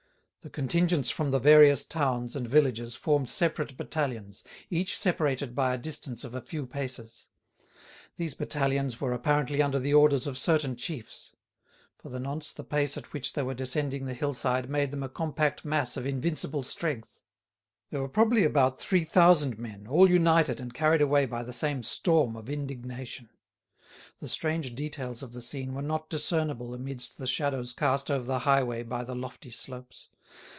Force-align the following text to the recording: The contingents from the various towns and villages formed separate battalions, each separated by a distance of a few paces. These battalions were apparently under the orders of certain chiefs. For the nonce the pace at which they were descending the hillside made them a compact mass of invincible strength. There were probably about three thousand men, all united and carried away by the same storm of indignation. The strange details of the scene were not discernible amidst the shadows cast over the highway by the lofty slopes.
The 0.43 0.49
contingents 0.49 1.11
from 1.11 1.29
the 1.29 1.37
various 1.37 1.83
towns 1.83 2.35
and 2.35 2.49
villages 2.49 2.95
formed 2.95 3.29
separate 3.29 3.77
battalions, 3.77 4.43
each 4.71 4.97
separated 4.97 5.53
by 5.53 5.71
a 5.71 5.77
distance 5.77 6.23
of 6.23 6.33
a 6.33 6.41
few 6.41 6.65
paces. 6.65 7.27
These 8.17 8.33
battalions 8.33 8.99
were 8.99 9.13
apparently 9.13 9.61
under 9.61 9.77
the 9.77 9.93
orders 9.93 10.25
of 10.25 10.39
certain 10.39 10.75
chiefs. 10.75 11.35
For 11.99 12.09
the 12.09 12.19
nonce 12.19 12.51
the 12.53 12.63
pace 12.63 12.97
at 12.97 13.13
which 13.13 13.33
they 13.33 13.43
were 13.43 13.53
descending 13.53 14.07
the 14.07 14.15
hillside 14.15 14.67
made 14.67 14.89
them 14.89 15.03
a 15.03 15.09
compact 15.09 15.63
mass 15.63 15.95
of 15.95 16.07
invincible 16.07 16.63
strength. 16.63 17.21
There 17.91 18.01
were 18.01 18.09
probably 18.09 18.43
about 18.43 18.79
three 18.79 19.03
thousand 19.03 19.59
men, 19.59 19.85
all 19.85 20.09
united 20.09 20.59
and 20.59 20.73
carried 20.73 21.03
away 21.03 21.27
by 21.27 21.43
the 21.43 21.53
same 21.53 21.83
storm 21.83 22.35
of 22.35 22.49
indignation. 22.49 23.29
The 24.19 24.27
strange 24.27 24.73
details 24.73 25.21
of 25.21 25.33
the 25.33 25.41
scene 25.41 25.75
were 25.75 25.81
not 25.83 26.09
discernible 26.09 26.73
amidst 26.73 27.19
the 27.19 27.27
shadows 27.27 27.73
cast 27.73 28.09
over 28.09 28.25
the 28.25 28.39
highway 28.39 28.81
by 28.81 29.03
the 29.03 29.13
lofty 29.15 29.51
slopes. 29.51 30.07